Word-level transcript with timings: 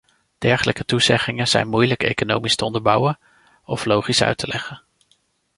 Dergelijke 0.37 0.85
toezeggingen 0.85 1.47
zijn 1.47 1.67
moeilijk 1.67 2.03
economisch 2.03 2.55
te 2.55 2.65
onderbouwen 2.65 3.19
of 3.65 3.85
logisch 3.85 4.23
uit 4.23 4.37
te 4.37 4.47
leggen. 4.47 4.81